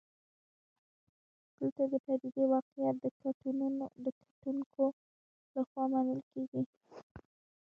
[1.57, 2.95] دلته د پدیدې واقعیت
[4.03, 4.85] د کتونکو
[5.55, 6.61] لخوا منل کېږي.